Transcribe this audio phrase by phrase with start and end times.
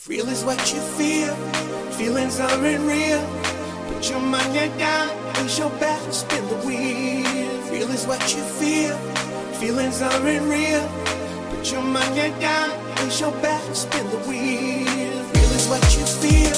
[0.00, 1.34] Feel is what you feel.
[1.98, 3.20] Feelings aren't real.
[3.92, 7.26] Put your money down, place your back, spin the wheel.
[7.68, 8.96] Feel is what you feel.
[9.60, 10.88] Feelings aren't real.
[11.50, 14.86] Put your money down, place your back, spin the wheel.
[15.34, 16.56] Feel is what you feel.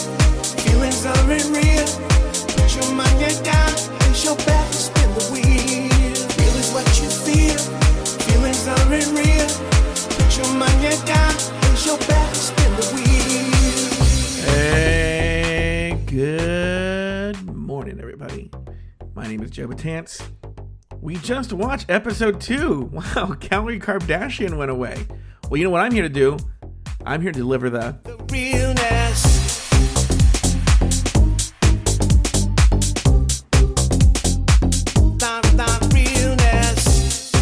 [0.62, 1.88] Feelings aren't real.
[2.54, 6.14] Put your money down, place your back, spin the wheel.
[6.38, 7.58] Feel is what you feel.
[8.22, 9.50] Feelings aren't real.
[10.14, 12.21] Put your money down, place your back,
[19.32, 20.20] name is Joe Betance.
[21.00, 22.82] We just watched episode two.
[22.92, 25.06] Wow, Kalorie Kardashian went away.
[25.48, 26.36] Well, you know what I'm here to do?
[27.06, 27.98] I'm here to deliver the.
[28.02, 29.22] the realness.
[35.16, 37.32] The, the realness.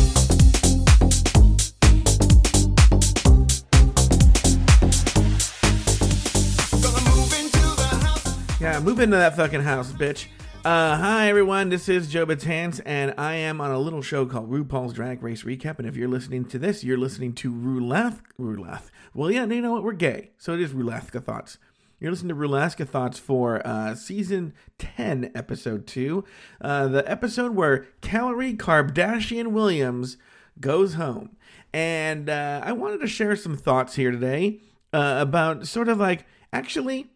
[6.80, 8.60] Gonna move into the house.
[8.60, 10.26] Yeah, move into that fucking house, bitch.
[10.62, 14.50] Uh, hi everyone, this is Joe Betance, and I am on a little show called
[14.50, 15.78] RuPaul's Drag Race Recap.
[15.78, 18.18] And if you're listening to this, you're listening to Roulette.
[18.36, 18.90] Roulette.
[19.14, 19.82] Well, yeah, you know what?
[19.82, 21.56] We're gay, so it is Rulaska Thoughts.
[21.98, 26.24] You're listening to Rulaska Thoughts for uh, season 10, episode 2.
[26.60, 30.18] Uh, the episode where Kalorie Kardashian Williams
[30.60, 31.38] goes home.
[31.72, 34.60] And uh, I wanted to share some thoughts here today
[34.92, 37.06] uh, about sort of like, actually,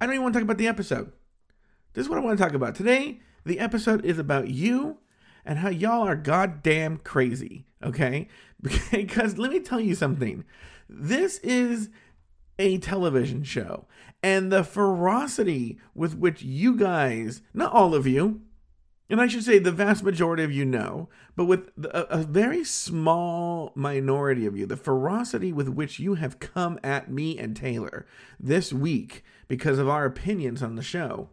[0.00, 1.12] I don't even want to talk about the episode.
[1.98, 2.76] This is what I want to talk about.
[2.76, 4.98] Today, the episode is about you
[5.44, 8.28] and how y'all are goddamn crazy, okay?
[8.92, 10.44] Because let me tell you something.
[10.88, 11.90] This is
[12.56, 13.88] a television show,
[14.22, 18.42] and the ferocity with which you guys, not all of you,
[19.10, 22.62] and I should say the vast majority of you know, but with a, a very
[22.62, 28.06] small minority of you, the ferocity with which you have come at me and Taylor
[28.38, 31.30] this week because of our opinions on the show.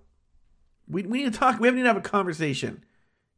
[0.88, 1.60] We, we need to talk.
[1.60, 2.84] We have to have a conversation.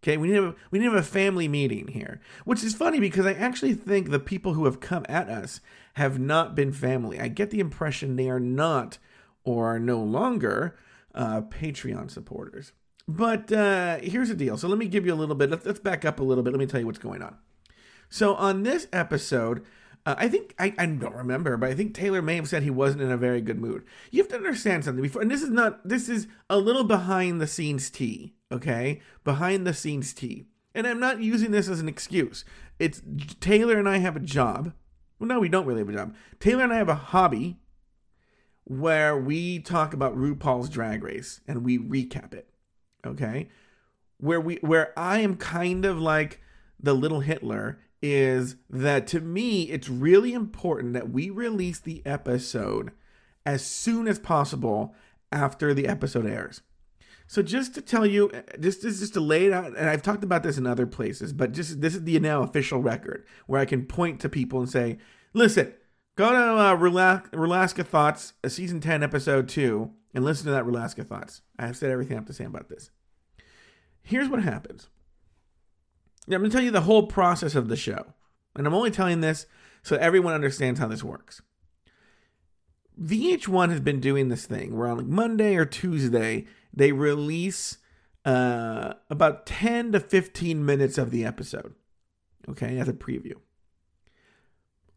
[0.03, 2.75] Okay, we need to have, we need to have a family meeting here, which is
[2.75, 5.59] funny because I actually think the people who have come at us
[5.95, 7.19] have not been family.
[7.19, 8.99] I get the impression they are not
[9.43, 10.77] or are no longer
[11.15, 12.73] uh, Patreon supporters.
[13.07, 14.57] But uh, here's the deal.
[14.57, 15.49] So let me give you a little bit.
[15.49, 16.52] Let's, let's back up a little bit.
[16.52, 17.37] Let me tell you what's going on.
[18.09, 19.65] So on this episode,
[20.07, 22.69] uh, I think I, I don't remember, but I think Taylor may have said he
[22.69, 23.83] wasn't in a very good mood.
[24.09, 25.85] You have to understand something before, and this is not.
[25.85, 28.33] This is a little behind the scenes tea.
[28.49, 32.45] Okay, behind the scenes tea, and I'm not using this as an excuse.
[32.79, 33.01] It's
[33.41, 34.71] Taylor and I have a job.
[35.19, 36.15] Well, no, we don't really have a job.
[36.39, 37.57] Taylor and I have a hobby
[38.63, 42.47] where we talk about RuPaul's Drag Race and we recap it.
[43.05, 43.49] Okay,
[44.19, 46.39] where we where I am kind of like
[46.79, 52.91] the little Hitler is that to me it's really important that we release the episode
[53.45, 54.93] as soon as possible
[55.31, 56.61] after the episode airs.
[57.27, 60.23] So just to tell you, just just, just to lay it out, and I've talked
[60.23, 63.65] about this in other places, but just this is the now official record where I
[63.65, 64.97] can point to people and say,
[65.33, 65.73] "Listen,
[66.15, 71.41] go to uh, Thoughts, uh, season ten, episode two, and listen to that Rulaska Thoughts."
[71.59, 72.91] I have said everything I have to say about this.
[74.02, 74.87] Here's what happens.
[76.36, 78.14] I'm going to tell you the whole process of the show.
[78.55, 79.45] And I'm only telling this
[79.82, 81.42] so everyone understands how this works.
[83.02, 87.77] VH1 has been doing this thing where on Monday or Tuesday, they release
[88.26, 91.76] uh, about 10 to 15 minutes of the episode.
[92.49, 93.36] Okay, as a preview.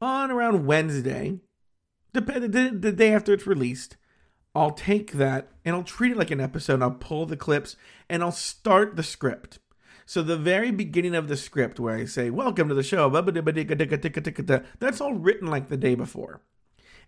[0.00, 1.38] On around Wednesday,
[2.12, 3.96] the, the day after it's released,
[4.54, 6.82] I'll take that and I'll treat it like an episode.
[6.82, 7.76] I'll pull the clips
[8.08, 9.58] and I'll start the script.
[10.10, 15.00] So the very beginning of the script where I say, welcome to the show, that's
[15.00, 16.40] all written like the day before.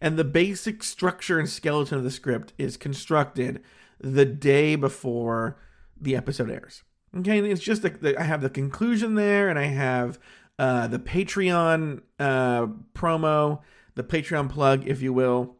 [0.00, 3.60] And the basic structure and skeleton of the script is constructed
[3.98, 5.58] the day before
[6.00, 6.84] the episode airs.
[7.18, 10.20] Okay, and it's just that I have the conclusion there, and I have
[10.60, 13.62] uh, the Patreon uh, promo,
[13.96, 15.56] the Patreon plug, if you will.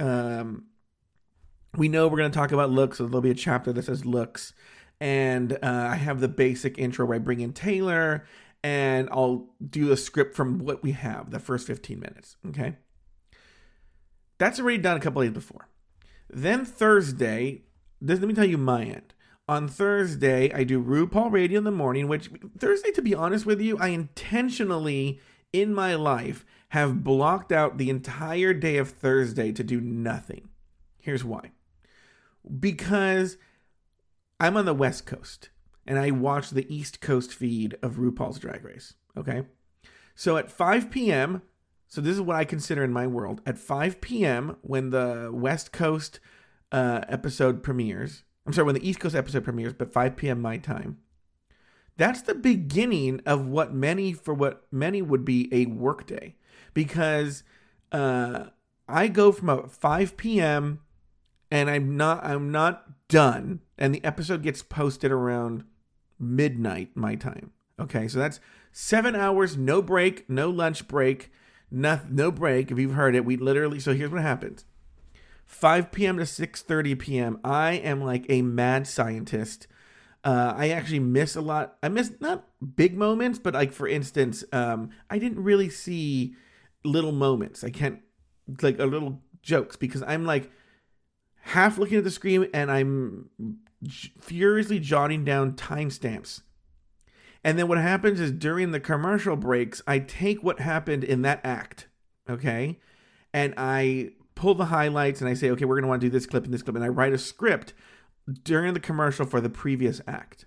[0.00, 0.64] Um,
[1.76, 4.04] we know we're going to talk about looks, so there'll be a chapter that says
[4.04, 4.54] looks
[5.00, 8.26] and uh, I have the basic intro where I bring in Taylor
[8.62, 12.36] and I'll do a script from what we have, the first 15 minutes.
[12.48, 12.76] Okay.
[14.38, 15.68] That's already done a couple days before.
[16.30, 17.62] Then Thursday,
[18.00, 19.14] this, let me tell you my end.
[19.46, 23.60] On Thursday, I do RuPaul Radio in the morning, which Thursday, to be honest with
[23.60, 25.20] you, I intentionally
[25.52, 30.48] in my life have blocked out the entire day of Thursday to do nothing.
[30.98, 31.52] Here's why.
[32.58, 33.36] Because
[34.40, 35.50] I'm on the West Coast
[35.86, 38.94] and I watch the East Coast feed of RuPaul's Drag Race.
[39.16, 39.44] Okay.
[40.14, 41.42] So at 5 p.m.,
[41.86, 44.56] So this is what I consider in my world at 5 p.m.
[44.62, 46.18] when the West Coast
[46.72, 48.24] uh, episode premieres.
[48.46, 50.40] I'm sorry, when the East Coast episode premieres, but 5 p.m.
[50.40, 50.98] my time.
[51.96, 56.34] That's the beginning of what many for what many would be a workday,
[56.72, 57.44] because
[57.92, 58.46] uh,
[58.88, 60.80] I go from a 5 p.m.
[61.52, 65.62] and I'm not I'm not done, and the episode gets posted around
[66.18, 67.52] midnight my time.
[67.78, 68.40] Okay, so that's
[68.72, 71.30] seven hours, no break, no lunch break,
[71.70, 72.72] no, no break.
[72.72, 73.78] If you've heard it, we literally.
[73.78, 74.64] So here's what happens:
[75.46, 76.18] 5 p.m.
[76.18, 77.38] to 6:30 p.m.
[77.44, 79.68] I am like a mad scientist.
[80.24, 81.76] Uh, I actually miss a lot.
[81.84, 86.34] I miss not big moments, but like for instance, um, I didn't really see
[86.82, 87.62] little moments.
[87.62, 88.00] I can't
[88.60, 90.50] like a little jokes because I'm like
[91.44, 93.30] half looking at the screen and I'm
[94.20, 96.40] furiously jotting down timestamps
[97.44, 101.40] and then what happens is during the commercial breaks, I take what happened in that
[101.44, 101.88] act,
[102.28, 102.80] okay,
[103.34, 106.10] and I pull the highlights and I say, okay, we're going to want to do
[106.10, 107.74] this clip and this clip, and I write a script
[108.42, 110.46] during the commercial for the previous act,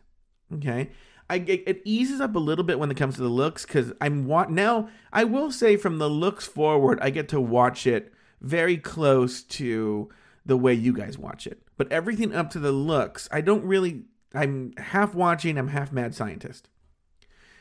[0.55, 0.89] okay.
[1.29, 4.27] I it eases up a little bit when it comes to the looks because I'm
[4.27, 8.77] wa- now I will say from the looks forward I get to watch it very
[8.77, 10.07] close to
[10.47, 11.61] the way you guys watch it.
[11.77, 14.05] But everything up to the looks, I don't really.
[14.33, 15.57] I'm half watching.
[15.57, 16.69] I'm half mad scientist.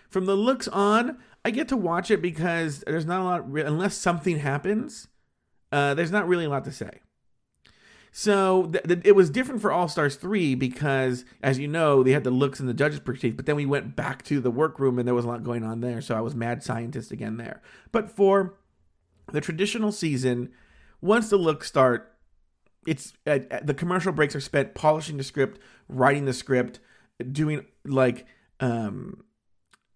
[0.09, 3.97] From the looks on, I get to watch it because there's not a lot, unless
[3.97, 5.09] something happens,
[5.73, 7.01] uh, there's not really a lot to say.
[8.13, 12.13] So th- th- it was different for All Stars 3 because, as you know, they
[12.13, 14.99] had the looks and the judges' perspective, but then we went back to the workroom
[14.99, 16.01] and there was a lot going on there.
[16.01, 17.61] So I was mad scientist again there.
[17.93, 18.55] But for
[19.33, 20.51] the traditional season,
[21.01, 22.16] once the looks start,
[22.87, 26.81] it's uh, the commercial breaks are spent polishing the script, writing the script,
[27.33, 28.27] doing like
[28.61, 29.23] um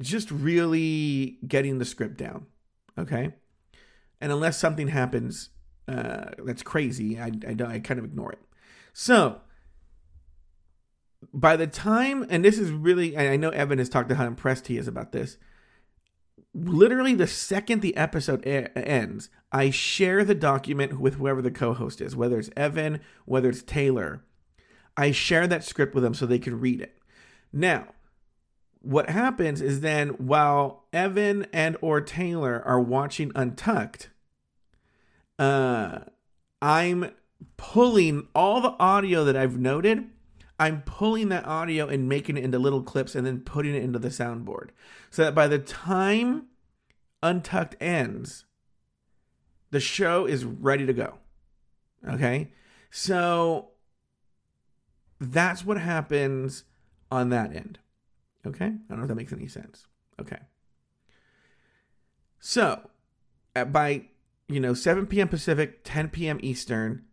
[0.00, 2.46] just really getting the script down.
[2.98, 3.34] Okay.
[4.20, 5.50] And unless something happens
[5.88, 8.38] uh, that's crazy, I, I, I kind of ignore it.
[8.92, 9.40] So
[11.32, 14.66] by the time, and this is really, I know Evan has talked to how impressed
[14.69, 15.37] he is about this.
[16.52, 21.75] Literally, the second the episode a- ends, I share the document with whoever the co
[21.75, 24.25] host is, whether it's Evan, whether it's Taylor.
[24.97, 26.99] I share that script with them so they can read it.
[27.52, 27.94] Now,
[28.82, 34.11] what happens is then while Evan and or Taylor are watching Untucked,
[35.38, 36.00] uh,
[36.61, 37.12] I'm
[37.56, 40.08] pulling all the audio that I've noted.
[40.61, 43.99] I'm pulling that audio and making it into little clips and then putting it into
[43.99, 44.69] the soundboard.
[45.11, 46.49] So that by the time
[47.23, 48.45] Untucked ends,
[49.71, 51.15] the show is ready to go.
[52.07, 52.53] Okay?
[52.91, 53.71] So
[55.19, 56.65] that's what happens
[57.11, 57.79] on that end.
[58.47, 58.67] Okay?
[58.67, 59.87] I don't know if that makes any sense.
[60.21, 60.41] Okay.
[62.39, 62.91] So,
[63.57, 64.09] at, by,
[64.47, 65.29] you know, 7 p.m.
[65.29, 66.39] Pacific, 10 p.m.
[66.43, 67.05] Eastern,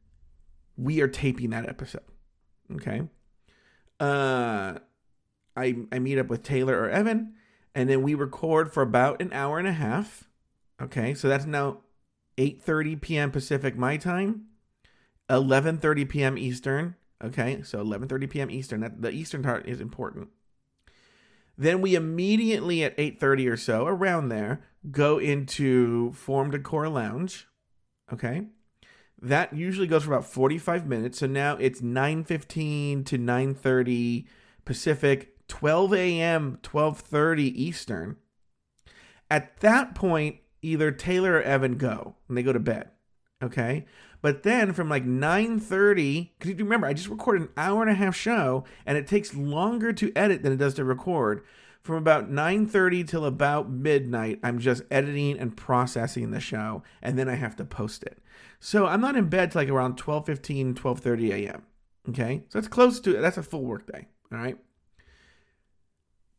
[0.75, 2.03] we are taping that episode.
[2.73, 3.03] Okay?
[3.99, 4.79] Uh
[5.55, 7.33] I I meet up with Taylor or Evan
[7.77, 10.27] and then we record for about an hour and a half.
[10.81, 11.13] Okay?
[11.13, 11.81] So that's now
[12.37, 13.31] 8:30 p.m.
[13.31, 14.45] Pacific my time,
[15.29, 16.37] 11:30 p.m.
[16.39, 16.95] Eastern.
[17.23, 17.61] Okay?
[17.61, 18.51] So 11:30 p.m.
[18.51, 18.81] Eastern.
[18.81, 20.29] That the Eastern part is important.
[21.55, 27.47] Then we immediately at 8:30 or so, around there, go into Form Decor Lounge.
[28.11, 28.47] Okay?
[29.21, 31.19] That usually goes for about 45 minutes.
[31.19, 34.25] So now it's 9:15 to 9:30
[34.65, 38.17] Pacific, 12 a.m., 12:30 Eastern.
[39.29, 42.91] At that point, either Taylor or Evan go and they go to bed.
[43.41, 43.85] Okay?
[44.21, 47.95] But then from like 9:30, because you remember I just recorded an hour and a
[47.95, 51.43] half show, and it takes longer to edit than it does to record.
[51.87, 57.29] From about 9:30 till about midnight, I'm just editing and processing the show, and then
[57.29, 58.19] I have to post it.
[58.59, 61.63] So I'm not in bed till like around 12:15, 12:30 a.m.
[62.09, 64.09] Okay, so that's close to that's a full work day.
[64.33, 64.57] All right.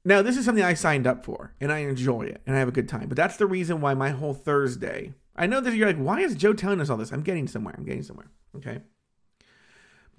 [0.05, 2.69] Now this is something I signed up for, and I enjoy it, and I have
[2.69, 3.09] a good time.
[3.09, 6.35] But that's the reason why my whole Thursday I know that you're like, why is
[6.35, 7.13] Joe telling us all this?
[7.13, 7.75] I'm getting somewhere.
[7.79, 8.31] I'm getting somewhere.
[8.57, 8.81] Okay.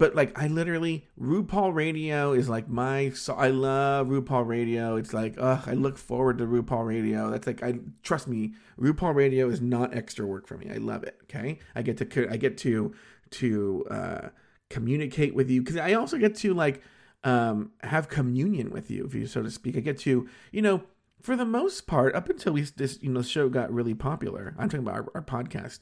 [0.00, 3.10] But like, I literally RuPaul Radio is like my.
[3.10, 4.96] So I love RuPaul Radio.
[4.96, 7.30] It's like, ugh, I look forward to RuPaul Radio.
[7.30, 8.54] That's like, I trust me.
[8.80, 10.70] RuPaul Radio is not extra work for me.
[10.72, 11.18] I love it.
[11.24, 11.58] Okay.
[11.74, 12.28] I get to.
[12.30, 12.94] I get to
[13.32, 14.28] to uh,
[14.70, 16.80] communicate with you because I also get to like
[17.22, 19.76] um, have communion with you, if you so to speak.
[19.76, 20.82] I get to, you know,
[21.20, 24.70] for the most part, up until we this you know show got really popular, I'm
[24.70, 25.80] talking about our, our podcast.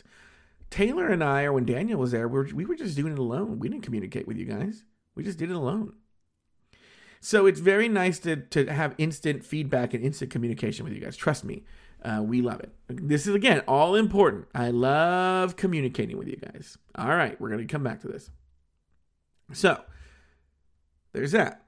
[0.71, 3.19] Taylor and I, or when Daniel was there, we were, we were just doing it
[3.19, 3.59] alone.
[3.59, 4.85] We didn't communicate with you guys.
[5.15, 5.95] We just did it alone.
[7.21, 11.17] So it's very nice to to have instant feedback and instant communication with you guys.
[11.17, 11.65] Trust me.
[12.03, 12.71] Uh, we love it.
[12.89, 14.47] This is again all important.
[14.55, 16.79] I love communicating with you guys.
[16.95, 18.31] All right, we're gonna come back to this.
[19.53, 19.83] So
[21.13, 21.65] there's that.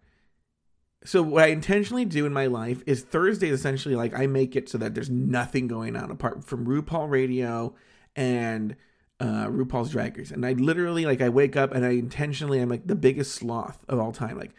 [1.04, 4.68] So what I intentionally do in my life is Thursdays essentially like I make it
[4.68, 7.74] so that there's nothing going on apart from RuPaul Radio
[8.14, 8.76] and
[9.20, 12.68] uh, RuPaul's Drag Race, and I literally like I wake up and I intentionally I'm
[12.68, 14.38] like the biggest sloth of all time.
[14.38, 14.54] Like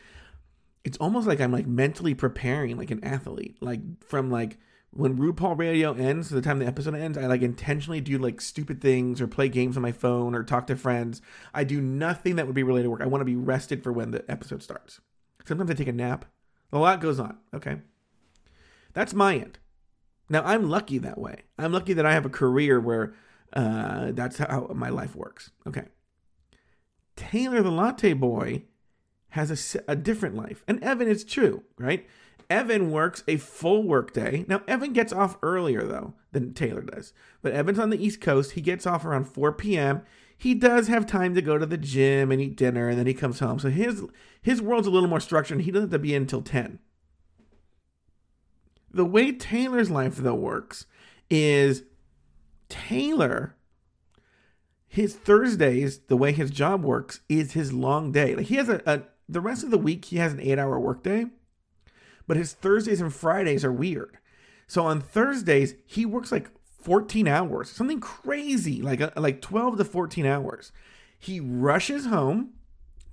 [0.84, 3.58] it's almost like I'm like mentally preparing like an athlete.
[3.60, 4.58] Like from like
[4.92, 8.40] when RuPaul Radio ends to the time the episode ends, I like intentionally do like
[8.42, 11.22] stupid things or play games on my phone or talk to friends.
[11.54, 13.02] I do nothing that would be related to work.
[13.02, 15.00] I want to be rested for when the episode starts.
[15.46, 16.26] Sometimes I take a nap.
[16.72, 17.38] A lot goes on.
[17.54, 17.78] Okay.
[18.94, 19.60] That's my end.
[20.30, 21.44] Now I'm lucky that way.
[21.58, 23.14] I'm lucky that I have a career where
[23.54, 25.52] uh, that's how my life works.
[25.68, 25.86] Okay.
[27.16, 28.64] Taylor the Latte Boy
[29.30, 30.64] has a, a different life.
[30.68, 32.08] And Evan, it's true, right?
[32.50, 34.46] Evan works a full workday.
[34.48, 37.14] Now, Evan gets off earlier, though, than Taylor does.
[37.42, 38.52] But Evan's on the East Coast.
[38.52, 40.02] He gets off around 4 p.m.
[40.38, 43.14] He does have time to go to the gym and eat dinner, and then he
[43.14, 43.60] comes home.
[43.60, 44.04] So his
[44.42, 46.80] his world's a little more structured, and he doesn't have to be in until 10.
[48.94, 50.88] The way Taylor's life, though, works
[51.30, 51.84] is
[52.72, 53.56] Taylor,
[54.88, 58.34] his Thursdays, the way his job works, is his long day.
[58.34, 60.80] Like he has a, a the rest of the week he has an eight hour
[60.80, 61.26] workday,
[62.28, 64.18] but his Thursdays and Fridays are weird.
[64.68, 66.50] So on Thursdays he works like
[66.82, 70.72] 14 hours, something crazy, like a, uh, like 12 to 14 hours.
[71.20, 72.52] He rushes home.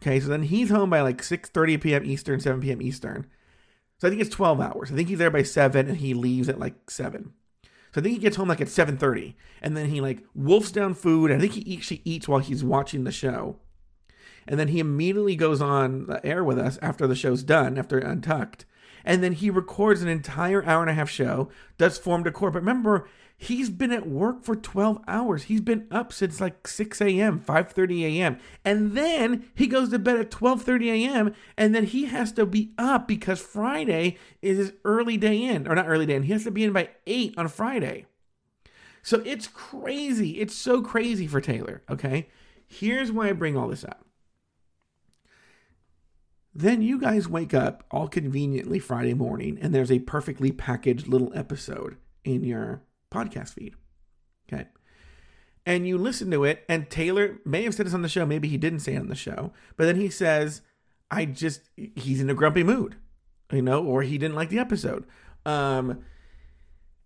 [0.01, 2.05] Okay, so then he's home by like 6:30 p.m.
[2.05, 2.81] Eastern, 7 p.m.
[2.81, 3.27] Eastern.
[3.99, 4.93] So I think it's 12 hours.
[4.93, 7.33] I think he's there by 7 and he leaves at like 7.
[7.93, 10.95] So I think he gets home like at 7:30 and then he like wolfs down
[10.95, 11.31] food.
[11.31, 13.57] I think he actually eats while he's watching the show.
[14.47, 17.99] And then he immediately goes on the air with us after the show's done, after
[17.99, 18.65] Untucked.
[19.05, 22.51] And then he records an entire hour and a half show, does form decor.
[22.51, 23.07] But remember,
[23.41, 25.45] he's been at work for 12 hours.
[25.45, 28.39] He's been up since like 6 a.m., 5.30 a.m.
[28.65, 31.35] And then he goes to bed at 12.30 a.m.
[31.57, 35.69] And then he has to be up because Friday is his early day in.
[35.69, 36.25] Or not early day in.
[36.25, 38.07] He has to be in by 8 on Friday.
[39.03, 40.41] So it's crazy.
[40.41, 42.29] It's so crazy for Taylor, okay?
[42.67, 44.05] Here's why I bring all this up.
[46.53, 51.31] Then you guys wake up all conveniently Friday morning and there's a perfectly packaged little
[51.33, 53.75] episode in your podcast feed.
[54.51, 54.67] Okay.
[55.67, 58.49] And you listen to it, and Taylor may have said this on the show, maybe
[58.49, 60.63] he didn't say it on the show, but then he says,
[61.11, 62.97] I just, he's in a grumpy mood,
[63.53, 65.05] you know, or he didn't like the episode.
[65.45, 66.05] Um,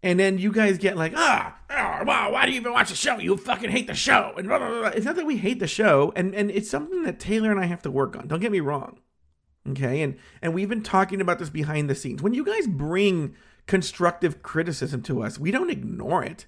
[0.02, 2.94] and then you guys get like, ah, oh, wow, why do you even watch the
[2.94, 3.18] show?
[3.18, 4.32] You fucking hate the show.
[4.36, 4.88] And blah, blah, blah.
[4.88, 7.64] it's not that we hate the show, and, and it's something that Taylor and I
[7.64, 8.28] have to work on.
[8.28, 8.98] Don't get me wrong.
[9.70, 10.02] Okay.
[10.02, 12.22] And and we've been talking about this behind the scenes.
[12.22, 13.34] When you guys bring
[13.66, 16.46] constructive criticism to us, we don't ignore it.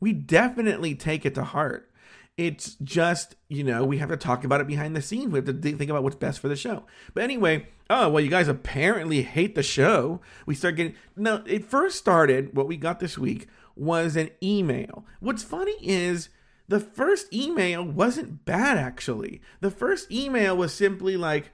[0.00, 1.90] We definitely take it to heart.
[2.36, 5.32] It's just, you know, we have to talk about it behind the scenes.
[5.32, 6.84] We have to think about what's best for the show.
[7.14, 10.20] But anyway, oh, well, you guys apparently hate the show.
[10.44, 10.96] We start getting.
[11.16, 15.06] No, it first started, what we got this week was an email.
[15.20, 16.28] What's funny is
[16.66, 19.40] the first email wasn't bad, actually.
[19.60, 21.52] The first email was simply like,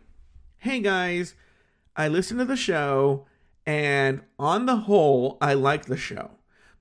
[0.58, 1.34] hey guys,
[1.94, 3.26] I listened to the show,
[3.70, 6.32] and on the whole, I like the show.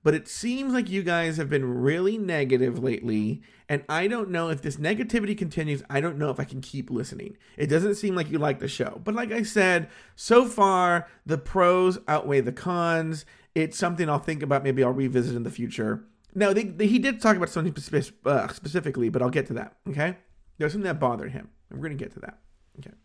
[0.02, 4.48] But it seems like you guys have been really negative lately, and I don't know
[4.48, 5.84] if this negativity continues.
[5.88, 7.36] I don't know if I can keep listening.
[7.56, 9.00] It doesn't seem like you like the show.
[9.04, 13.24] But like I said, so far, the pros outweigh the cons.
[13.54, 14.64] It's something I'll think about.
[14.64, 16.02] Maybe I'll revisit in the future.
[16.34, 17.76] Now, they, they, he did talk about something
[18.24, 19.76] uh, specifically, but I'll get to that.
[19.88, 20.16] Okay?
[20.58, 21.50] There's something that bothered him.
[21.70, 22.38] we're going to get to that.
[22.80, 22.96] Okay.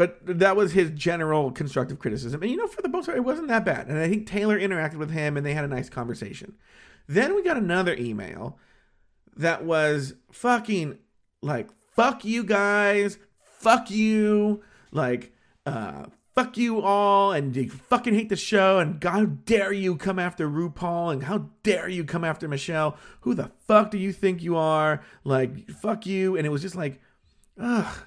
[0.00, 2.40] But that was his general constructive criticism.
[2.40, 3.86] And you know, for the most part, it wasn't that bad.
[3.86, 6.54] And I think Taylor interacted with him and they had a nice conversation.
[7.06, 8.58] Then we got another email
[9.36, 10.96] that was fucking
[11.42, 15.34] like, fuck you guys, fuck you, like,
[15.66, 20.18] uh, fuck you all, and you fucking hate the show, and how dare you come
[20.18, 22.96] after RuPaul, and how dare you come after Michelle?
[23.20, 25.02] Who the fuck do you think you are?
[25.24, 26.38] Like, fuck you.
[26.38, 27.02] And it was just like,
[27.60, 28.06] ugh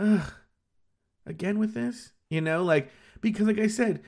[0.00, 0.32] ugh,
[1.26, 2.12] again with this?
[2.28, 2.90] You know, like,
[3.20, 4.02] because like I said,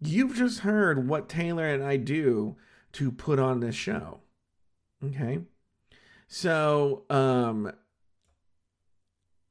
[0.00, 2.56] you've just heard what Taylor and I do
[2.92, 4.20] to put on this show.
[5.04, 5.40] Okay.
[6.28, 7.72] So, um,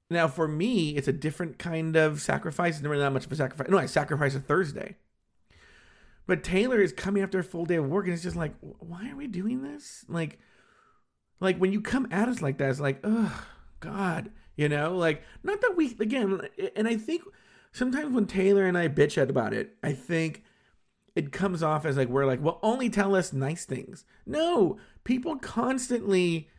[0.09, 2.75] now for me, it's a different kind of sacrifice.
[2.75, 3.69] It's never that much of a sacrifice.
[3.69, 4.95] No, I sacrifice a Thursday.
[6.27, 9.09] But Taylor is coming after a full day of work, and it's just like, why
[9.09, 10.05] are we doing this?
[10.07, 10.39] Like,
[11.39, 13.45] like when you come at us like that, it's like, oh
[13.79, 16.41] God, you know, like not that we again,
[16.75, 17.23] and I think
[17.71, 20.43] sometimes when Taylor and I bitch at about it, I think
[21.15, 24.03] it comes off as like we're like, well, only tell us nice things.
[24.25, 26.49] No, people constantly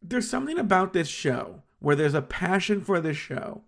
[0.00, 3.62] there's something about this show where there's a passion for this show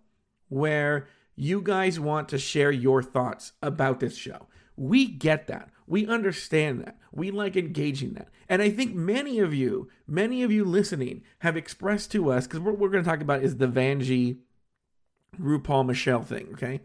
[0.49, 4.47] where you guys want to share your thoughts about this show.
[4.75, 5.69] We get that.
[5.87, 6.97] We understand that.
[7.11, 8.27] We like engaging that.
[8.49, 12.59] And I think many of you, many of you listening, have expressed to us, because
[12.59, 14.37] what we're going to talk about is the Vanjie
[15.41, 16.81] RuPaul Michelle thing, okay?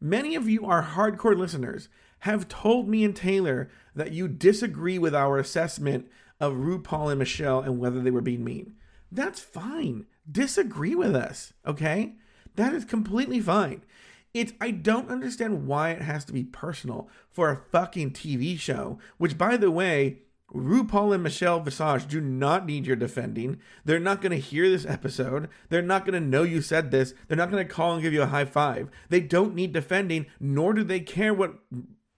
[0.00, 1.88] Many of you, are hardcore listeners,
[2.20, 6.08] have told me and Taylor that you disagree with our assessment
[6.40, 8.74] of RuPaul and Michelle and whether they were being mean.
[9.12, 10.06] That's fine.
[10.30, 12.14] Disagree with us, okay?
[12.56, 13.82] That is completely fine.
[14.32, 18.98] It's I don't understand why it has to be personal for a fucking TV show,
[19.18, 20.20] which by the way,
[20.54, 23.58] RuPaul and Michelle Visage do not need your defending.
[23.84, 25.48] They're not going to hear this episode.
[25.68, 27.14] They're not going to know you said this.
[27.28, 28.88] They're not going to call and give you a high five.
[29.08, 31.54] They don't need defending, nor do they care what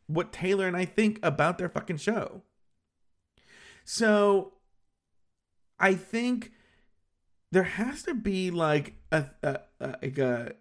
[0.07, 2.43] what Taylor and I think about their fucking show.
[3.85, 4.55] So
[5.79, 6.53] I think
[7.51, 10.55] there has to be like a, a, a, like a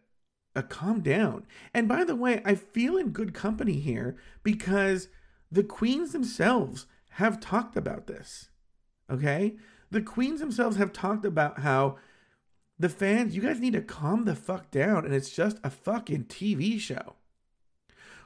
[0.56, 1.46] a calm down.
[1.74, 5.08] And by the way, I feel in good company here because
[5.52, 8.50] the queens themselves have talked about this.
[9.10, 9.56] Okay?
[9.90, 11.98] The queens themselves have talked about how
[12.80, 16.26] the fans, you guys need to calm the fuck down and it's just a fucking
[16.26, 17.16] TV show.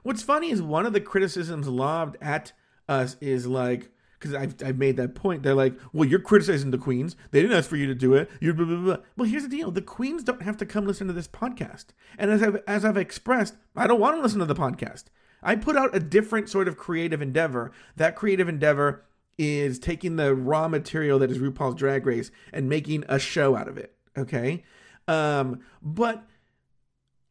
[0.03, 2.53] What's funny is one of the criticisms lobbed at
[2.87, 3.91] us is like,
[4.25, 5.43] because I've, I've made that point.
[5.43, 7.15] They're like, well, you're criticizing the queens.
[7.31, 8.29] They didn't ask for you to do it.
[8.41, 8.97] You're blah, blah, blah.
[9.15, 11.87] Well, here's the deal: the queens don't have to come listen to this podcast.
[12.17, 15.05] And as I've as I've expressed, I don't want to listen to the podcast.
[15.43, 17.71] I put out a different sort of creative endeavor.
[17.95, 19.05] That creative endeavor
[19.37, 23.67] is taking the raw material that is RuPaul's Drag Race and making a show out
[23.67, 23.93] of it.
[24.17, 24.63] Okay,
[25.07, 26.23] um, but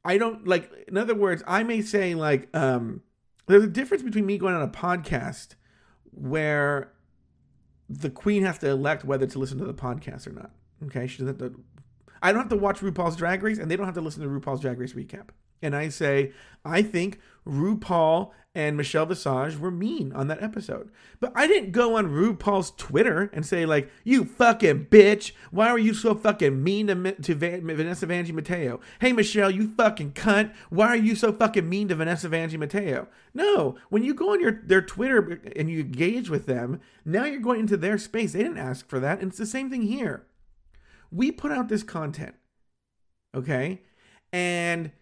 [0.05, 0.71] I don't like.
[0.87, 3.03] In other words, I may say like, um,
[3.47, 5.57] there's a difference between me going on a podcast
[6.15, 6.93] where
[7.89, 10.51] the queen has to elect whether to listen to the podcast or not.
[10.87, 11.61] Okay, she doesn't have to.
[12.23, 14.29] I don't have to watch RuPaul's Drag Race, and they don't have to listen to
[14.29, 15.29] RuPaul's Drag Race recap.
[15.63, 16.33] And I say,
[16.65, 20.91] I think RuPaul and Michelle Visage were mean on that episode.
[21.19, 25.33] But I didn't go on RuPaul's Twitter and say, like, you fucking bitch.
[25.51, 28.81] Why are you so fucking mean to, to Van, Vanessa Vanjie Mateo?
[29.01, 30.55] Hey, Michelle, you fucking cunt.
[30.71, 33.09] Why are you so fucking mean to Vanessa Vanjie Mateo?
[33.35, 37.41] No, when you go on your their Twitter and you engage with them, now you're
[37.41, 38.35] going into their space.
[38.35, 39.19] They didn't ask for that.
[39.19, 40.27] And it's the same thing here.
[41.11, 42.37] We put out this content,
[43.35, 43.83] okay?
[44.33, 44.93] And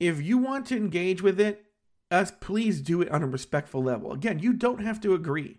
[0.00, 1.66] if you want to engage with it,
[2.10, 4.12] us, please do it on a respectful level.
[4.12, 5.58] Again, you don't have to agree.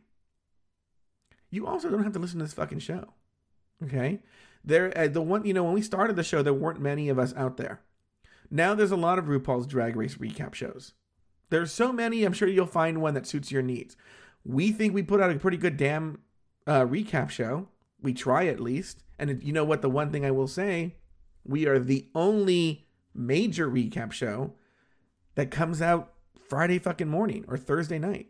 [1.49, 3.13] You also don't have to listen to this fucking show.
[3.83, 4.19] Okay?
[4.63, 7.19] There uh, the one, you know, when we started the show, there weren't many of
[7.19, 7.81] us out there.
[8.49, 10.93] Now there's a lot of RuPaul's Drag Race recap shows.
[11.49, 13.95] There's so many, I'm sure you'll find one that suits your needs.
[14.43, 16.19] We think we put out a pretty good damn
[16.65, 17.67] uh, recap show.
[18.01, 19.03] We try at least.
[19.19, 19.81] And you know what?
[19.81, 20.95] The one thing I will say,
[21.45, 24.53] we are the only major recap show
[25.35, 26.13] that comes out
[26.47, 28.27] Friday fucking morning or Thursday night.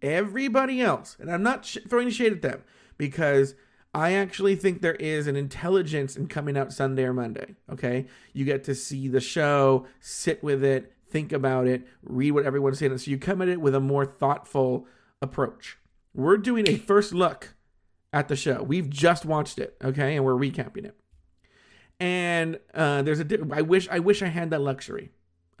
[0.00, 2.62] Everybody else, and I'm not sh- throwing shade at them
[2.96, 3.54] because
[3.94, 7.56] I actually think there is an intelligence in coming out Sunday or Monday.
[7.70, 8.06] Okay.
[8.32, 12.78] You get to see the show, sit with it, think about it, read what everyone's
[12.78, 12.96] saying.
[12.98, 14.86] So you come at it with a more thoughtful
[15.20, 15.78] approach.
[16.14, 17.54] We're doing a first look
[18.12, 18.62] at the show.
[18.62, 19.76] We've just watched it.
[19.82, 20.16] Okay.
[20.16, 20.96] And we're recapping it
[22.00, 23.24] and uh, there's a.
[23.24, 25.10] Di- I wish I wish I had that luxury,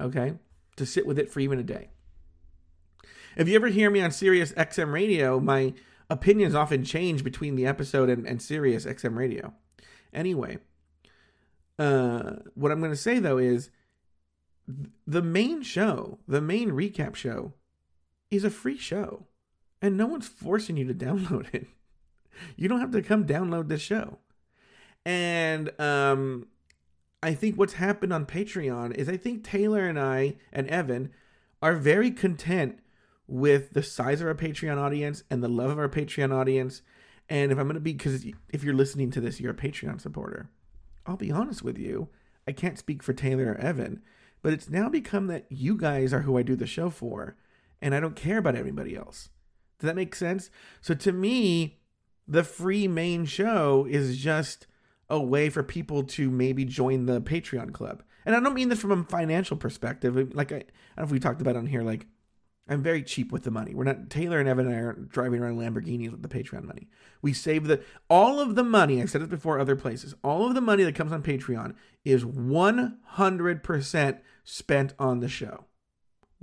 [0.00, 0.34] okay,
[0.76, 1.88] to sit with it for even a day.
[3.36, 5.74] If you ever hear me on Sirius XM Radio, my
[6.10, 9.54] opinions often change between the episode and, and Sirius XM Radio.
[10.12, 10.58] Anyway,
[11.78, 13.70] uh, what I'm going to say though is
[15.06, 17.54] the main show, the main recap show,
[18.30, 19.26] is a free show,
[19.80, 21.68] and no one's forcing you to download it.
[22.56, 24.18] You don't have to come download this show.
[25.08, 26.48] And um,
[27.22, 31.12] I think what's happened on Patreon is I think Taylor and I and Evan
[31.62, 32.80] are very content
[33.26, 36.82] with the size of our Patreon audience and the love of our Patreon audience.
[37.26, 39.98] And if I'm going to be, because if you're listening to this, you're a Patreon
[39.98, 40.50] supporter.
[41.06, 42.10] I'll be honest with you.
[42.46, 44.02] I can't speak for Taylor or Evan,
[44.42, 47.34] but it's now become that you guys are who I do the show for,
[47.80, 49.30] and I don't care about everybody else.
[49.78, 50.50] Does that make sense?
[50.82, 51.78] So to me,
[52.26, 54.66] the free main show is just
[55.10, 58.02] a way for people to maybe join the Patreon club.
[58.26, 60.34] And I don't mean this from a financial perspective.
[60.34, 60.68] Like I, I don't
[60.98, 61.82] know if we talked about on here.
[61.82, 62.06] Like
[62.68, 63.74] I'm very cheap with the money.
[63.74, 66.88] We're not Taylor and Evan and I aren't driving around Lamborghinis with the Patreon money.
[67.22, 69.00] We save the all of the money.
[69.00, 70.14] I said it before other places.
[70.22, 75.64] All of the money that comes on Patreon is 100% spent on the show.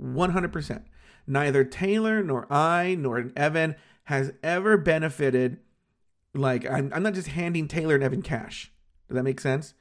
[0.00, 0.84] 100%.
[1.28, 5.58] Neither Taylor nor I nor Evan has ever benefited.
[6.36, 8.72] Like I'm, I'm not just handing Taylor and Evan cash.
[9.08, 9.74] Does that make sense?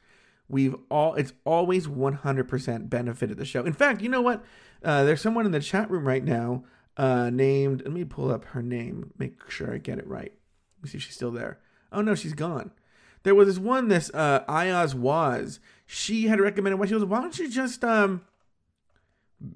[0.48, 3.64] We've all it's always 100% benefited the show.
[3.64, 4.44] In fact, you know what?
[4.84, 6.64] Uh, there's someone in the chat room right now
[6.98, 7.82] uh, named.
[7.84, 9.12] Let me pull up her name.
[9.18, 10.34] Make sure I get it right.
[10.78, 11.60] Let me see if she's still there.
[11.92, 12.72] Oh no, she's gone.
[13.24, 15.60] There was this one, this uh, Ayaz was.
[15.88, 16.78] She had recommended.
[16.78, 17.06] Why she was?
[17.06, 18.22] Why don't you just um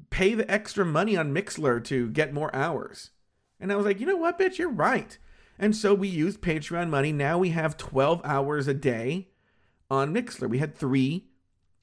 [0.10, 3.12] pay the extra money on Mixlr to get more hours?
[3.60, 5.18] And I was like, you know what, bitch, you're right.
[5.60, 7.12] And so we used Patreon money.
[7.12, 9.28] Now we have 12 hours a day
[9.92, 10.50] on Mixlr.
[10.50, 11.28] We had three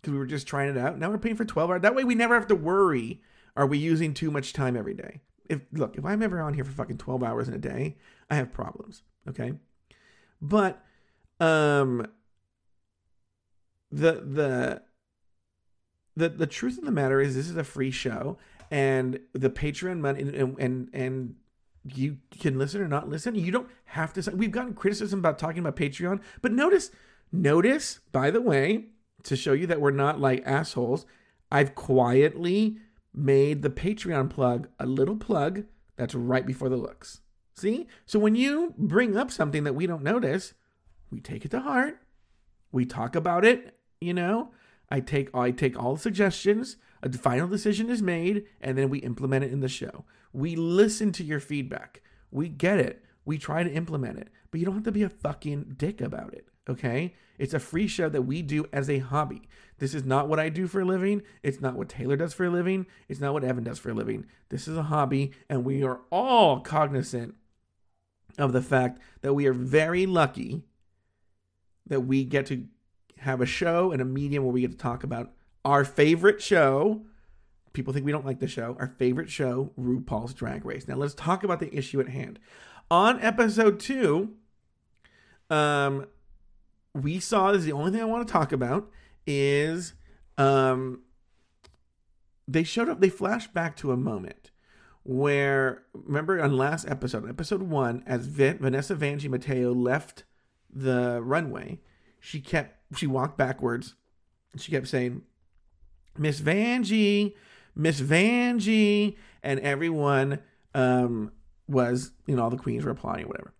[0.01, 0.99] because we were just trying it out.
[0.99, 1.83] Now we're paying for 12 hours.
[1.83, 3.21] That way we never have to worry
[3.57, 5.21] are we using too much time every day?
[5.49, 7.97] If look, if I'm ever on here for fucking 12 hours in a day,
[8.29, 9.55] I have problems, okay?
[10.41, 10.83] But
[11.41, 12.07] um
[13.91, 14.83] the the
[16.17, 18.39] the the truth of the matter is this is a free show
[18.71, 21.35] and the Patreon money and and and
[21.95, 23.35] you can listen or not listen.
[23.35, 24.31] You don't have to.
[24.35, 26.91] We've gotten criticism about talking about Patreon, but notice,
[27.33, 28.87] notice, by the way,
[29.25, 31.07] to show you that we're not like assholes,
[31.51, 32.79] I've quietly
[33.15, 35.65] made the Patreon plug a little plug
[35.97, 37.21] that's right before the looks.
[37.55, 37.87] See?
[38.05, 40.53] So when you bring up something that we don't notice,
[41.11, 41.99] we take it to heart.
[42.71, 44.51] We talk about it, you know.
[44.91, 48.99] I take I take all the suggestions, a final decision is made, and then we
[48.99, 50.05] implement it in the show.
[50.37, 52.03] We listen to your feedback.
[52.31, 53.03] We get it.
[53.25, 54.29] We try to implement it.
[54.51, 57.15] But you don't have to be a fucking dick about it, okay?
[57.39, 59.49] It's a free show that we do as a hobby.
[59.79, 61.23] This is not what I do for a living.
[61.43, 62.85] It's not what Taylor does for a living.
[63.09, 64.27] It's not what Evan does for a living.
[64.51, 67.35] This is a hobby, and we are all cognizant
[68.37, 70.65] of the fact that we are very lucky
[71.87, 72.67] that we get to
[73.21, 75.33] have a show and a medium where we get to talk about
[75.65, 77.07] our favorite show.
[77.77, 78.75] People think we don't like the show.
[78.81, 80.89] Our favorite show, RuPaul's Drag Race.
[80.89, 82.39] Now let's talk about the issue at hand.
[82.91, 84.31] On episode two,
[85.51, 86.07] um,
[86.95, 88.91] we saw this is the only thing I want to talk about
[89.27, 89.93] is
[90.39, 91.03] um
[92.49, 94.51] they showed up they flashed back to a moment
[95.03, 100.25] where remember on last episode episode one as vanessa vanjie mateo left
[100.73, 101.79] the runway
[102.21, 103.97] she kept she walked backwards
[104.53, 105.23] and she kept saying
[106.17, 107.35] miss vanjie
[107.77, 110.41] miss vanjie and everyone
[110.75, 111.31] um
[111.69, 113.53] was you know all the queens were applauding whatever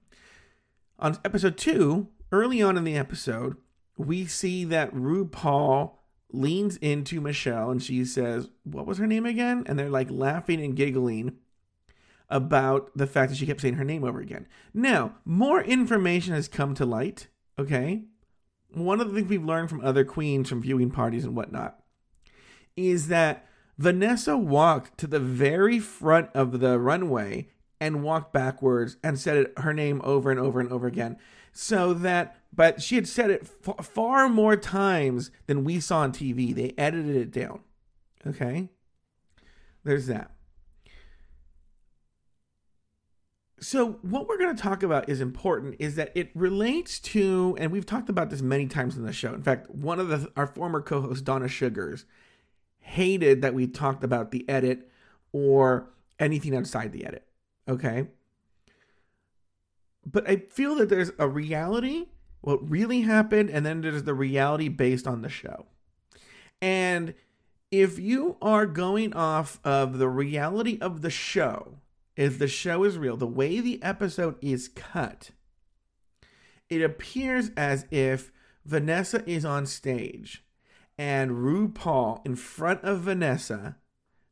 [0.99, 3.57] on episode two early on in the episode
[3.97, 5.93] we see that RuPaul
[6.33, 9.65] leans into Michelle and she says, What was her name again?
[9.67, 11.37] And they're like laughing and giggling
[12.29, 14.47] about the fact that she kept saying her name over again.
[14.75, 18.05] Now, more information has come to light, okay?
[18.73, 21.79] One of the things we've learned from other queens from viewing parties and whatnot
[22.77, 23.47] is that
[23.79, 27.49] Vanessa walked to the very front of the runway
[27.81, 31.17] and walked backwards and said her name over and over and over again
[31.53, 36.13] so that but she had said it f- far more times than we saw on
[36.13, 36.55] TV.
[36.55, 37.61] They edited it down.
[38.27, 38.71] Okay?
[39.85, 40.31] There's that.
[43.59, 47.73] So, what we're going to talk about is important is that it relates to, and
[47.73, 49.33] we've talked about this many times in the show.
[49.33, 52.05] In fact, one of the, our former co hosts, Donna Sugars,
[52.87, 54.89] hated that we talked about the edit
[55.33, 57.27] or anything outside the edit.
[57.69, 58.07] Okay?
[60.05, 62.07] But I feel that there's a reality
[62.47, 65.67] what really happened, and then there's the reality based on the show.
[66.63, 67.15] And
[67.73, 71.79] if you are going off of the reality of the show,
[72.15, 75.33] if the show is real, the way the episode is cut,
[76.71, 78.31] it appears as if
[78.65, 80.45] Vanessa is on stage
[80.99, 83.77] and RuPaul in front of Vanessa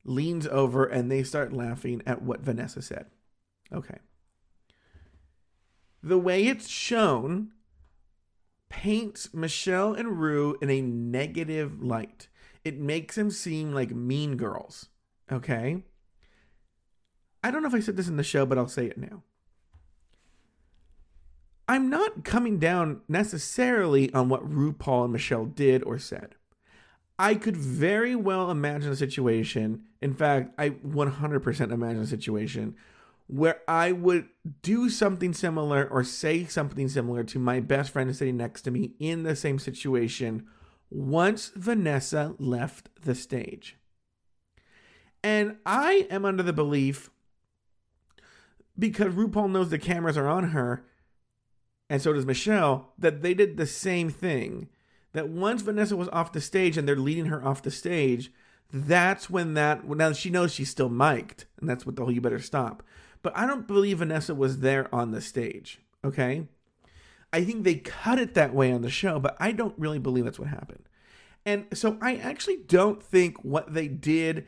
[0.04, 3.06] leans over and they start laughing at what Vanessa said.
[3.72, 3.98] Okay.
[6.02, 7.52] The way it's shown
[8.68, 12.28] paints Michelle and Ru in a negative light.
[12.64, 14.88] It makes them seem like mean girls.
[15.30, 15.82] Okay?
[17.42, 19.22] I don't know if I said this in the show, but I'll say it now.
[21.66, 26.34] I'm not coming down necessarily on what RuPaul and Michelle did or said.
[27.18, 29.84] I could very well imagine a situation.
[30.00, 32.74] In fact, I 100% imagine a situation
[33.26, 34.28] where I would
[34.62, 38.92] do something similar or say something similar to my best friend sitting next to me
[38.98, 40.46] in the same situation
[40.90, 43.76] once Vanessa left the stage.
[45.22, 47.10] And I am under the belief
[48.78, 50.84] because RuPaul knows the cameras are on her,
[51.88, 54.68] and so does Michelle, that they did the same thing.
[55.14, 58.30] That once Vanessa was off the stage and they're leading her off the stage,
[58.72, 62.20] that's when that now she knows she's still mic'd, and that's what the whole you
[62.20, 62.82] better stop.
[63.22, 65.80] But I don't believe Vanessa was there on the stage.
[66.04, 66.46] Okay.
[67.32, 70.24] I think they cut it that way on the show, but I don't really believe
[70.24, 70.84] that's what happened.
[71.46, 74.46] And so I actually don't think what they did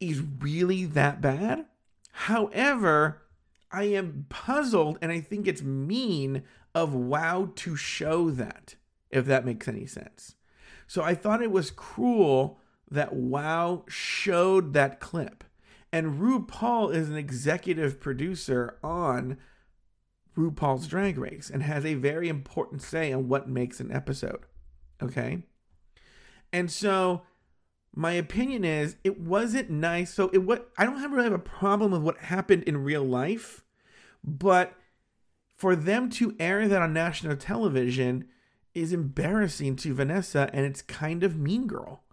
[0.00, 1.66] is really that bad.
[2.12, 3.22] However,
[3.70, 6.44] I am puzzled and I think it's mean
[6.82, 8.76] of WoW to show that,
[9.10, 10.36] if that makes any sense.
[10.86, 12.60] So I thought it was cruel
[12.90, 15.44] that WoW showed that clip.
[15.92, 19.38] And RuPaul is an executive producer on
[20.36, 24.44] RuPaul's Drag Race and has a very important say on what makes an episode.
[25.02, 25.42] Okay?
[26.52, 27.22] And so
[27.94, 30.12] my opinion is it wasn't nice.
[30.14, 33.04] So it what I don't have really have a problem with what happened in real
[33.04, 33.64] life,
[34.22, 34.74] but
[35.58, 38.26] for them to air that on national television
[38.74, 42.04] is embarrassing to Vanessa and it's kind of mean girl.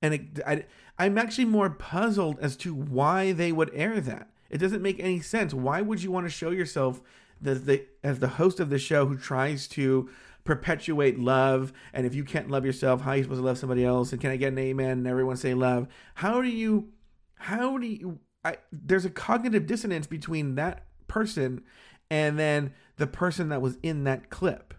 [0.00, 0.64] And it, I,
[0.96, 4.30] I'm actually more puzzled as to why they would air that.
[4.48, 5.52] It doesn't make any sense.
[5.52, 7.02] Why would you want to show yourself
[7.44, 10.08] as the, as the host of the show who tries to
[10.44, 11.74] perpetuate love.
[11.92, 14.12] And if you can't love yourself, how are you supposed to love somebody else?
[14.12, 14.92] And can I get an amen?
[14.92, 15.88] And everyone say love.
[16.14, 16.88] How do you,
[17.34, 21.62] how do you, I, there's a cognitive dissonance between that person
[22.10, 24.74] and then the person that was in that clip.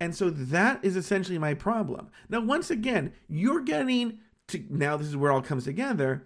[0.00, 2.10] And so that is essentially my problem.
[2.28, 6.24] Now, once again, you're getting to, now this is where all comes together.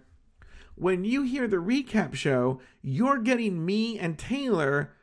[0.75, 4.93] When you hear the recap show, you're getting me and Taylor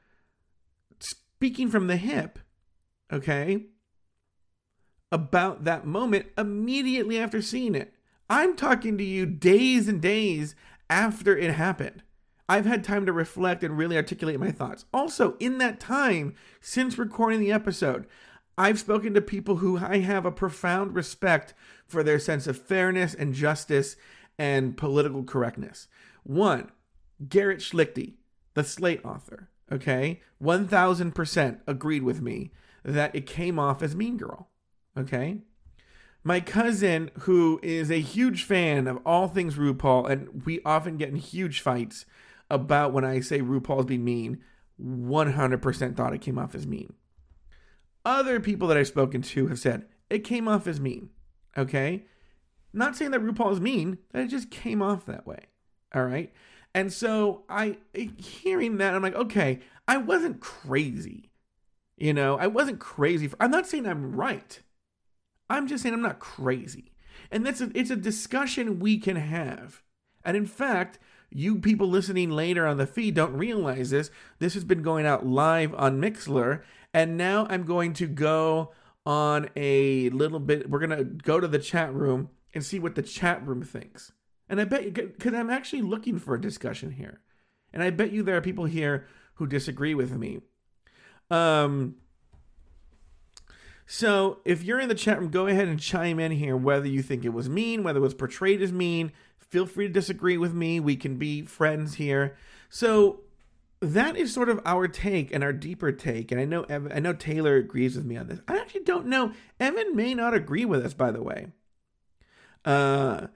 [0.98, 2.38] speaking from the hip
[3.12, 3.66] okay,
[5.12, 7.94] about that moment immediately after seeing it.
[8.28, 10.54] I'm talking to you days and days
[10.90, 12.02] after it happened.
[12.48, 14.84] I've had time to reflect and really articulate my thoughts.
[14.92, 18.06] Also, in that time since recording the episode,
[18.58, 21.54] I've spoken to people who I have a profound respect
[21.86, 23.96] for their sense of fairness and justice
[24.38, 25.88] and political correctness.
[26.22, 26.70] One,
[27.28, 28.14] Garrett Schlichty,
[28.54, 32.52] the Slate author, okay, 1000% agreed with me
[32.84, 34.50] that it came off as Mean Girl.
[34.96, 35.38] Okay?
[36.22, 41.08] My cousin, who is a huge fan of all things RuPaul, and we often get
[41.08, 42.06] in huge fights
[42.54, 44.40] about when I say RuPaul's being mean,
[44.80, 46.94] 100% thought it came off as mean.
[48.04, 51.10] Other people that I've spoken to have said it came off as mean.
[51.56, 52.04] Okay?
[52.72, 55.46] Not saying that RuPaul is mean, that it just came off that way.
[55.94, 56.32] All right?
[56.74, 61.30] And so I hearing that, I'm like, okay, I wasn't crazy.
[61.96, 63.28] You know, I wasn't crazy.
[63.28, 64.60] For, I'm not saying I'm right.
[65.48, 66.92] I'm just saying I'm not crazy.
[67.30, 69.82] And that's a, it's a discussion we can have.
[70.24, 70.98] And in fact,
[71.34, 74.10] you people listening later on the feed don't realize this.
[74.38, 76.62] This has been going out live on Mixlr.
[76.94, 78.70] And now I'm going to go
[79.04, 80.70] on a little bit.
[80.70, 84.12] We're to go to the chat room and see what the chat room thinks.
[84.48, 87.20] And I bet you, because I'm actually looking for a discussion here.
[87.72, 90.38] And I bet you there are people here who disagree with me.
[91.32, 91.96] Um,
[93.86, 97.02] so if you're in the chat room, go ahead and chime in here whether you
[97.02, 99.10] think it was mean, whether it was portrayed as mean.
[99.54, 100.80] Feel free to disagree with me.
[100.80, 102.36] We can be friends here.
[102.68, 103.20] So
[103.78, 106.32] that is sort of our take and our deeper take.
[106.32, 108.40] And I know Evan, I know Taylor agrees with me on this.
[108.48, 109.30] I actually don't know.
[109.60, 111.52] Evan may not agree with us, by the way.
[112.64, 113.28] Uh,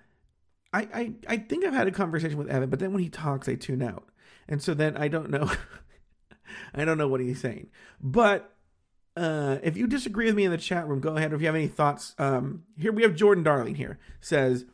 [0.73, 3.49] I, I I think I've had a conversation with Evan, but then when he talks,
[3.49, 4.09] I tune out,
[4.49, 5.49] and so then I don't know.
[6.75, 7.69] I don't know what he's saying.
[8.01, 8.53] But
[9.17, 11.33] uh, if you disagree with me in the chat room, go ahead.
[11.33, 14.65] If you have any thoughts, um, here we have Jordan Darling here says,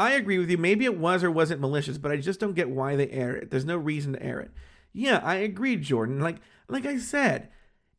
[0.00, 0.56] I agree with you.
[0.56, 3.50] Maybe it was or wasn't malicious, but I just don't get why they air it.
[3.50, 4.50] There's no reason to air it.
[4.94, 6.20] Yeah, I agree, Jordan.
[6.20, 6.36] Like
[6.68, 7.50] like I said,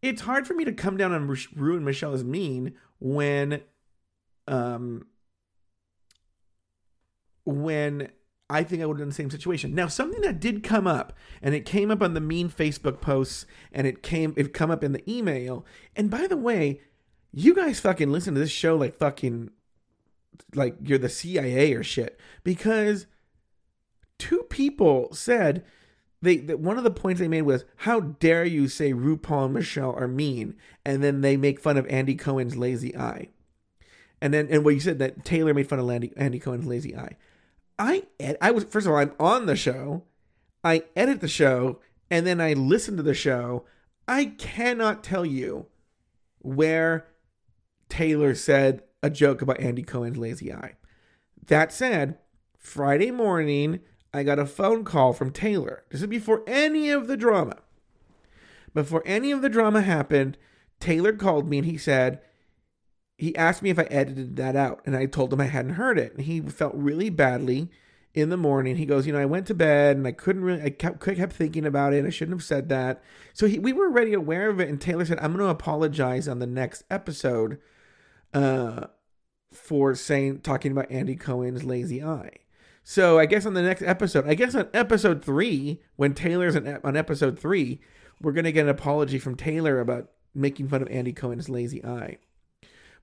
[0.02, 1.28] it's hard for me to come down and
[1.86, 3.62] Michelle as mean when
[4.48, 5.06] um
[7.46, 8.10] when
[8.50, 9.76] I think I would have done the same situation.
[9.76, 13.46] Now, something that did come up, and it came up on the mean Facebook posts,
[13.72, 15.68] and it came it come up in the email.
[15.96, 16.82] And by the way,
[17.32, 19.52] you guys fucking listen to this show like fucking
[20.56, 23.08] like you're the CIA or shit because
[24.18, 25.64] two people said
[26.22, 29.54] they that one of the points they made was how dare you say RuPaul and
[29.54, 33.30] Michelle are mean, and then they make fun of Andy Cohen's lazy eye.
[34.22, 36.96] And then, and what you said that Taylor made fun of Andy, Andy Cohen's lazy
[36.96, 37.18] eye.
[37.80, 40.04] I ed- I was first of all I'm on the show,
[40.64, 41.80] I edit the show,
[42.12, 43.66] and then I listen to the show.
[44.08, 45.66] I cannot tell you
[46.40, 47.08] where
[47.90, 50.76] Taylor said a joke about Andy Cohen's lazy eye.
[51.48, 52.18] That said,
[52.58, 53.80] Friday morning
[54.14, 55.84] I got a phone call from Taylor.
[55.90, 57.58] This is before any of the drama.
[58.74, 60.38] Before any of the drama happened,
[60.80, 62.22] Taylor called me and he said
[63.22, 66.00] he asked me if I edited that out, and I told him I hadn't heard
[66.00, 66.14] it.
[66.14, 67.70] And he felt really badly
[68.16, 68.78] in the morning.
[68.78, 71.32] He goes, you know, I went to bed and I couldn't really, I kept, kept
[71.32, 72.04] thinking about it.
[72.04, 73.04] I shouldn't have said that.
[73.34, 74.70] So he, we were already aware of it.
[74.70, 77.60] And Taylor said, I'm going to apologize on the next episode
[78.34, 78.88] uh,
[79.54, 82.38] for saying, talking about Andy Cohen's lazy eye.
[82.84, 86.98] So I guess on the next episode, I guess on episode three, when Taylor's on,
[86.98, 87.80] episode three,
[88.22, 92.18] we're to get an apology from Taylor about making fun of Andy Cohen's lazy eye.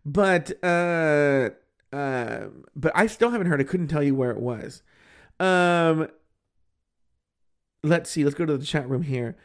[0.05, 1.51] But uh,
[1.93, 3.61] uh, but I still haven't heard.
[3.61, 4.83] I couldn't tell you where it was.
[5.39, 6.09] Um,
[7.83, 8.25] let's see.
[8.25, 9.37] Let's go to the chat room here.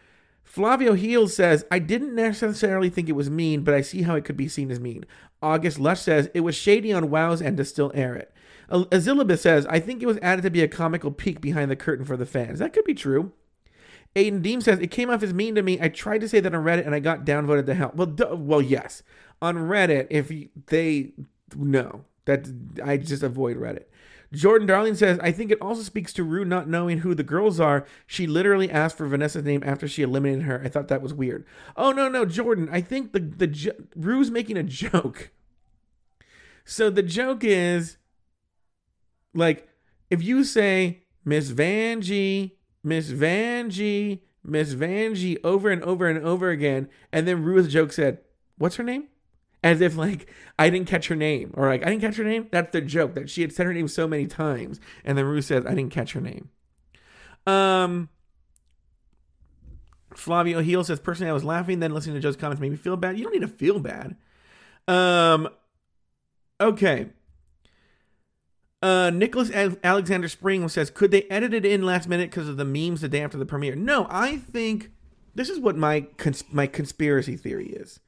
[0.44, 4.26] Flavio Heel says, I didn't necessarily think it was mean, but I see how it
[4.26, 5.06] could be seen as mean.
[5.42, 8.32] August Lush says, it was shady on WoW's end to still air it.
[8.70, 12.06] Azilibus says, I think it was added to be a comical peek behind the curtain
[12.06, 12.60] for the fans.
[12.60, 13.32] That could be true.
[14.16, 15.80] Aiden Deem says, it came off as mean to me.
[15.82, 17.92] I tried to say that on Reddit and I got downvoted to hell.
[17.96, 19.02] Well, well, yes
[19.44, 20.32] on Reddit, if
[20.68, 21.12] they
[21.54, 22.48] no, that
[22.84, 23.84] I just avoid Reddit.
[24.34, 27.60] Jordan Darling says, I think it also speaks to Rue not knowing who the girls
[27.60, 27.86] are.
[28.08, 30.60] She literally asked for Vanessa's name after she eliminated her.
[30.64, 31.46] I thought that was weird.
[31.78, 32.68] Oh no, no, Jordan.
[32.72, 35.32] I think the the Rue's making a joke.
[36.66, 37.98] So the joke is
[39.36, 39.68] like
[40.10, 46.90] if you say Miss Vanjie, Miss Vanjie, Miss Vanjie over and over and over again,
[47.12, 48.20] and then Rue's joke said,
[48.58, 49.10] "What's her name?"
[49.64, 52.48] As if like I didn't catch her name or like I didn't catch her name.
[52.52, 55.42] That's the joke that she had said her name so many times, and then Rue
[55.42, 56.50] says I didn't catch her name.
[57.48, 58.10] Um.
[60.16, 62.96] Flavio Heel says, personally, I was laughing, then listening to Joe's comments made me feel
[62.96, 63.18] bad.
[63.18, 64.16] You don't need to feel bad.
[64.88, 65.50] Um,
[66.62, 67.08] okay.
[68.84, 72.64] Uh, Nicholas Alexander Spring says, could they edit it in last minute because of the
[72.64, 73.76] memes the day after the premiere?
[73.76, 74.92] No, I think
[75.34, 78.00] this is what my cons- my conspiracy theory is.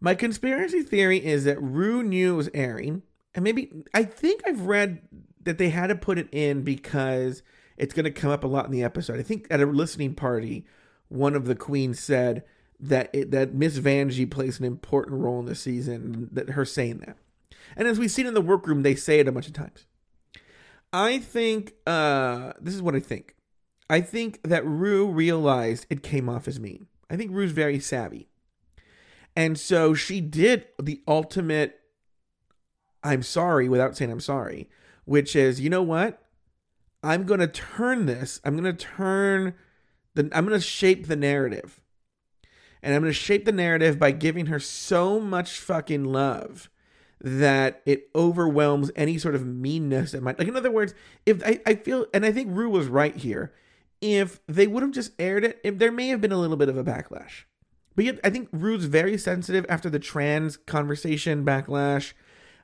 [0.00, 3.02] My conspiracy theory is that Rue knew it was airing,
[3.34, 5.02] and maybe I think I've read
[5.42, 7.42] that they had to put it in because
[7.76, 9.18] it's going to come up a lot in the episode.
[9.18, 10.64] I think at a listening party,
[11.08, 12.44] one of the queens said
[12.80, 16.28] that it, that Miss Vanjie plays an important role in the season.
[16.32, 17.16] That her saying that,
[17.76, 19.86] and as we've seen in the workroom, they say it a bunch of times.
[20.92, 23.34] I think uh, this is what I think.
[23.90, 26.86] I think that Rue realized it came off as mean.
[27.10, 28.28] I think Rue's very savvy.
[29.38, 31.78] And so she did the ultimate
[33.04, 34.68] I'm sorry without saying I'm sorry,
[35.04, 36.20] which is, you know what?
[37.04, 39.54] I'm going to turn this, I'm going to turn
[40.14, 41.80] the I'm going to shape the narrative.
[42.82, 46.68] And I'm going to shape the narrative by giving her so much fucking love
[47.20, 50.94] that it overwhelms any sort of meanness that might like in other words,
[51.26, 53.54] if I, I feel and I think Rue was right here.
[54.00, 56.68] If they would have just aired it, if there may have been a little bit
[56.68, 57.44] of a backlash.
[57.98, 62.12] But yet, I think Rue's very sensitive after the trans conversation backlash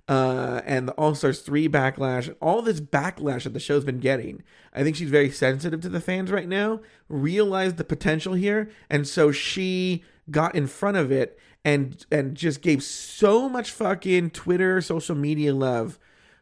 [0.06, 4.44] uh, and the All Stars 3 backlash, all this backlash that the show's been getting.
[4.72, 9.08] I think she's very sensitive to the fans right now, realized the potential here, and
[9.08, 14.80] so she got in front of it and and just gave so much fucking Twitter,
[14.80, 15.98] social media love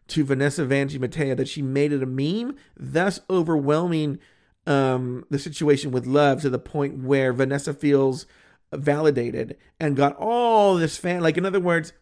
[0.09, 4.18] to Vanessa Vanjie Mateo that she made it a meme, thus overwhelming
[4.66, 8.26] um, the situation with love to the point where Vanessa feels
[8.72, 11.20] validated and got all this fan.
[11.22, 11.92] Like, in other words,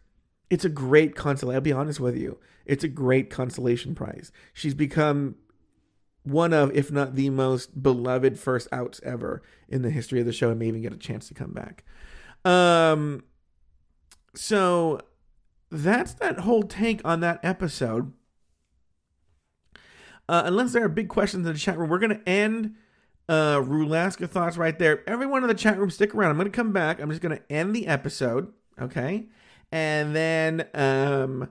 [0.49, 1.55] it's a great consolation.
[1.55, 2.39] I'll be honest with you.
[2.65, 4.31] It's a great consolation prize.
[4.53, 5.35] She's become
[6.23, 10.33] one of, if not the most beloved first outs ever in the history of the
[10.33, 11.83] show and may even get a chance to come back.
[12.45, 13.23] Um,
[14.35, 15.01] so
[15.69, 18.13] that's that whole take on that episode.
[20.29, 22.75] Uh, unless there are big questions in the chat room, we're going to end
[23.29, 25.07] uh, Rulaska thoughts right there.
[25.07, 26.31] Everyone in the chat room, stick around.
[26.31, 26.99] I'm going to come back.
[26.99, 28.51] I'm just going to end the episode.
[28.79, 29.27] Okay.
[29.71, 31.49] And then, um,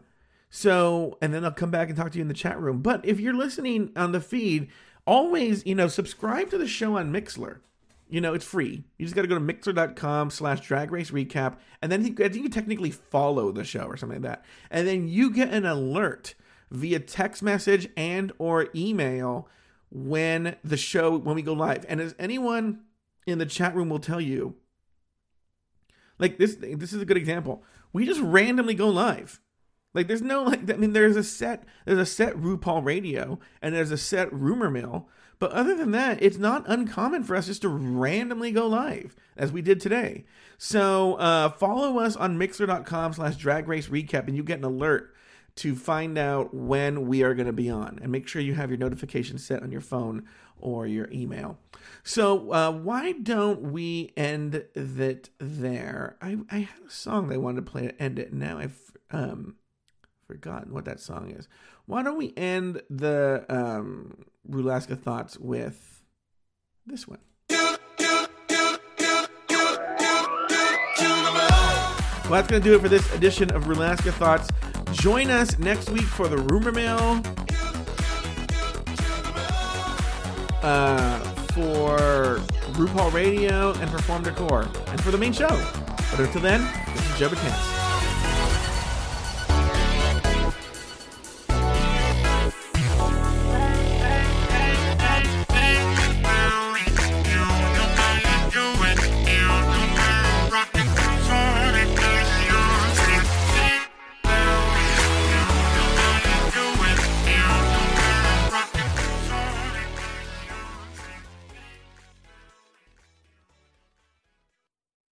[0.51, 2.83] so, and then I'll come back and talk to you in the chat room.
[2.83, 4.69] But if you're listening on the feed,
[5.07, 7.61] always, you know, subscribe to the show on Mixlr.
[8.11, 8.83] You know, it's free.
[8.99, 11.59] You just got to go to mixlr.com slash drag race recap.
[11.81, 14.45] And then I think you technically follow the show or something like that.
[14.69, 16.35] And then you get an alert
[16.73, 19.49] via text message and or email
[19.91, 21.85] when the show when we go live.
[21.89, 22.81] And as anyone
[23.27, 24.57] in the chat room will tell you,
[26.19, 27.63] like this this is a good example.
[27.93, 29.41] We just randomly go live.
[29.93, 33.75] Like there's no like I mean there's a set there's a set RuPaul radio and
[33.75, 35.09] there's a set rumor mill.
[35.39, 39.51] But other than that, it's not uncommon for us just to randomly go live as
[39.51, 40.27] we did today.
[40.59, 45.15] So uh, follow us on mixlr.com slash drag race recap and you get an alert
[45.57, 47.99] to find out when we are going to be on.
[48.03, 50.27] And make sure you have your notifications set on your phone
[50.59, 51.59] or your email.
[52.03, 56.17] So uh, why don't we end that there?
[56.21, 58.33] I, I had a song they wanted to play to end it.
[58.33, 58.79] Now I've
[59.11, 59.57] um,
[60.27, 61.49] forgotten what that song is.
[61.87, 66.03] Why don't we end the um, Rulaska thoughts with
[66.87, 67.19] this one?
[72.31, 74.49] Well, that's going to do it for this edition of Rulaska Thoughts.
[74.93, 77.23] Join us next week for the Rumor Mill.
[80.63, 81.19] Uh,
[81.55, 82.41] for
[82.75, 85.49] RuPaul Radio and Perform Decor, and for the main show.
[86.11, 86.61] But until then,
[86.95, 87.70] this is Joe Betance.